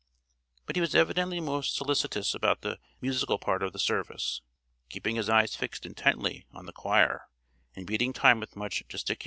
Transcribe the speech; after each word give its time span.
But 0.65 0.75
he 0.75 0.81
was 0.81 0.95
evidently 0.95 1.39
most 1.39 1.75
solicitous 1.75 2.33
about 2.33 2.61
the 2.61 2.79
musical 3.01 3.37
part 3.37 3.61
of 3.61 3.71
the 3.71 3.77
service, 3.77 4.41
keeping 4.89 5.15
his 5.15 5.29
eye 5.29 5.45
fixed 5.45 5.85
intently 5.85 6.47
on 6.51 6.65
the 6.65 6.73
choir, 6.73 7.29
and 7.75 7.85
beating 7.85 8.11
time 8.11 8.39
with 8.39 8.55
much 8.55 8.77
gesticulation 8.77 8.89
and 8.89 8.93
emphasis. 8.93 9.17